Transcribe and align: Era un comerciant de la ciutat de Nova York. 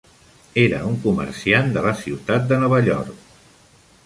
Era 0.61 0.79
un 0.91 0.97
comerciant 1.03 1.69
de 1.77 1.83
la 1.89 1.93
ciutat 2.01 2.49
de 2.53 2.61
Nova 2.65 2.81
York. 2.89 3.33